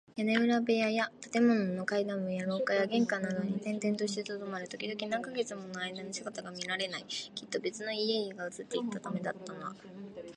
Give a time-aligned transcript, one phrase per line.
[0.15, 4.67] 屋根裏部屋や建物の階段部や廊下や玄関などに転々としてとどまる。
[4.67, 7.03] ときどき、何カ月ものあいだ姿が見られない。
[7.03, 9.75] きっと別な家々へ移っていったためなのだ。